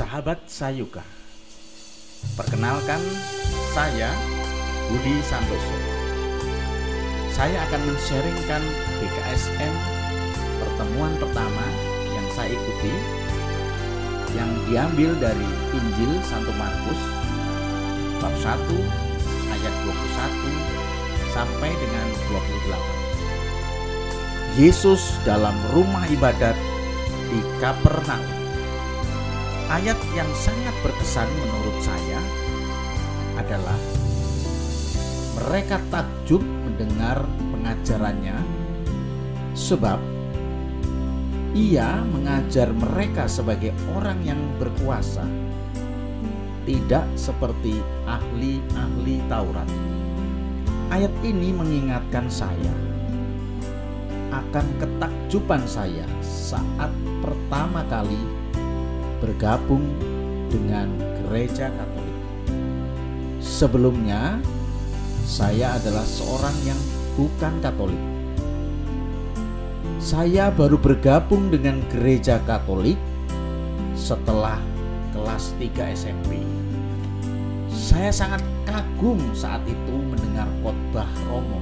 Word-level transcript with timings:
Sahabat 0.00 0.48
Sayuka. 0.48 1.04
Perkenalkan 2.32 3.04
saya 3.76 4.08
Budi 4.88 5.20
Santoso. 5.20 5.76
Saya 7.28 7.60
akan 7.68 7.84
men-sharingkan 7.84 8.64
BKSM 8.96 9.74
pertemuan 10.56 11.12
pertama 11.20 11.60
yang 12.16 12.24
saya 12.32 12.48
ikuti 12.48 12.96
yang 14.32 14.48
diambil 14.72 15.12
dari 15.20 15.44
Injil 15.76 16.16
Santo 16.24 16.56
Markus 16.56 17.00
bab 18.24 18.32
1 18.40 18.56
ayat 19.52 19.74
21 19.84 21.28
sampai 21.36 21.76
dengan 21.76 22.08
28 24.56 24.64
Yesus 24.64 25.20
dalam 25.28 25.52
rumah 25.76 26.08
ibadat 26.08 26.56
di 27.28 27.44
Kapernaum 27.60 28.39
Ayat 29.70 29.94
yang 30.18 30.26
sangat 30.34 30.74
berkesan 30.82 31.30
menurut 31.30 31.78
saya 31.78 32.18
adalah 33.38 33.78
mereka 35.38 35.78
takjub 35.94 36.42
mendengar 36.42 37.22
pengajarannya 37.54 38.34
sebab 39.54 40.02
ia 41.54 42.02
mengajar 42.02 42.74
mereka 42.74 43.30
sebagai 43.30 43.70
orang 43.94 44.18
yang 44.26 44.42
berkuasa 44.58 45.22
tidak 46.66 47.06
seperti 47.14 47.78
ahli-ahli 48.10 49.22
Taurat. 49.30 49.70
Ayat 50.90 51.14
ini 51.22 51.54
mengingatkan 51.54 52.26
saya 52.26 52.74
akan 54.34 54.66
ketakjuban 54.82 55.62
saya 55.62 56.10
saat 56.26 56.90
pertama 57.22 57.86
kali 57.86 58.18
bergabung 59.20 59.84
dengan 60.48 60.88
gereja 61.22 61.68
Katolik. 61.68 62.18
Sebelumnya, 63.38 64.40
saya 65.28 65.76
adalah 65.76 66.02
seorang 66.02 66.56
yang 66.64 66.80
bukan 67.14 67.54
Katolik. 67.60 68.02
Saya 70.00 70.48
baru 70.48 70.80
bergabung 70.80 71.52
dengan 71.52 71.84
gereja 71.92 72.40
Katolik 72.48 72.96
setelah 73.92 74.56
kelas 75.12 75.52
3 75.60 75.92
SMP. 75.92 76.40
Saya 77.68 78.08
sangat 78.08 78.40
kagum 78.64 79.20
saat 79.36 79.60
itu 79.68 79.94
mendengar 80.08 80.48
khotbah 80.64 81.10
Romo. 81.28 81.60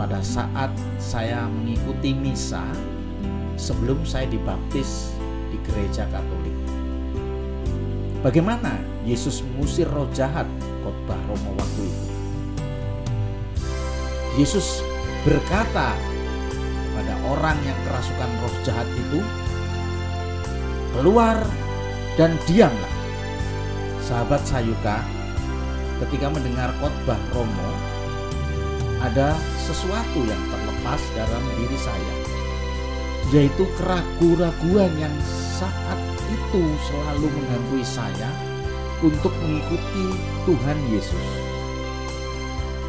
Pada 0.00 0.22
saat 0.24 0.72
saya 0.96 1.44
mengikuti 1.50 2.14
misa, 2.14 2.64
sebelum 3.58 4.06
saya 4.06 4.30
dibaptis 4.30 5.12
di 5.50 5.58
gereja 5.66 6.06
Katolik. 6.08 6.54
Bagaimana 8.22 8.78
Yesus 9.02 9.42
mengusir 9.42 9.90
roh 9.90 10.06
jahat 10.14 10.46
khotbah 10.86 11.18
Romo 11.26 11.50
waktu 11.58 11.82
itu? 11.90 12.06
Yesus 14.38 14.86
berkata 15.26 15.98
pada 16.94 17.14
orang 17.26 17.58
yang 17.66 17.78
kerasukan 17.86 18.30
roh 18.42 18.56
jahat 18.62 18.86
itu, 18.94 19.20
"Keluar 20.94 21.38
dan 22.14 22.38
diamlah." 22.46 22.94
Sahabat 24.02 24.40
Sayuka, 24.46 25.02
ketika 26.06 26.30
mendengar 26.30 26.70
khotbah 26.78 27.18
Romo, 27.34 27.70
ada 28.98 29.34
sesuatu 29.62 30.20
yang 30.26 30.42
terlepas 30.50 31.02
dalam 31.14 31.44
diri 31.54 31.78
saya 31.78 32.37
yaitu 33.28 33.68
keraguan-raguan 33.76 34.88
yang 34.96 35.12
saat 35.60 36.00
itu 36.32 36.62
selalu 36.88 37.28
menghantui 37.28 37.84
saya 37.84 38.30
untuk 39.04 39.32
mengikuti 39.44 40.16
Tuhan 40.48 40.78
Yesus. 40.88 41.28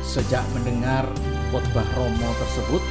Sejak 0.02 0.42
mendengar 0.56 1.06
khotbah 1.52 1.86
Romo 1.94 2.30
tersebut, 2.40 2.84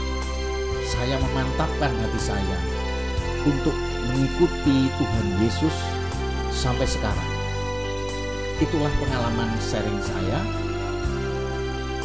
saya 0.87 1.17
memantapkan 1.19 1.91
hati 1.91 2.21
saya 2.21 2.59
untuk 3.49 3.75
mengikuti 4.13 4.93
Tuhan 5.01 5.27
Yesus 5.41 5.77
sampai 6.53 6.87
sekarang. 6.87 7.31
Itulah 8.61 8.91
pengalaman 8.99 9.51
sharing 9.63 10.01
saya. 10.03 10.39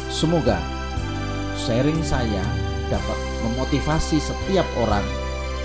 Semoga 0.08 0.58
sharing 1.58 2.00
saya 2.00 2.42
dapat 2.86 3.18
memotivasi 3.42 4.22
setiap 4.22 4.66
orang 4.78 5.02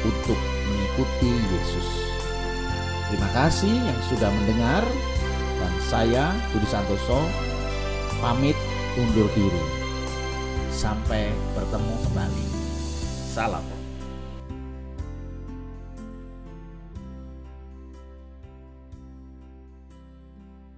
untuk 0.05 0.39
mengikuti 0.69 1.31
Yesus. 1.53 1.87
Terima 3.09 3.29
kasih 3.33 3.73
yang 3.73 3.99
sudah 4.05 4.29
mendengar 4.29 4.83
dan 5.59 5.73
saya 5.89 6.25
Budi 6.53 6.67
Santoso 6.69 7.25
pamit 8.21 8.55
undur 8.99 9.27
diri. 9.33 9.63
Sampai 10.69 11.33
bertemu 11.57 11.93
kembali. 12.05 12.45
Salam. 13.33 13.78